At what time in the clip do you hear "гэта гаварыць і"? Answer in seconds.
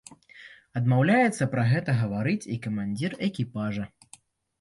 1.71-2.57